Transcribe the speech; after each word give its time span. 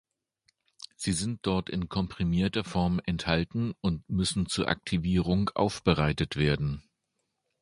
Sie 0.95 1.13
sind 1.13 1.41
dort 1.45 1.69
in 1.69 1.87
komprimierter 1.87 2.63
Form 2.63 2.99
enthalten 3.05 3.75
und 3.81 4.09
müssen 4.09 4.47
zur 4.49 4.67
Aktivierung 4.67 5.51
aufbereitet 5.53 6.37
werden. 6.37 6.81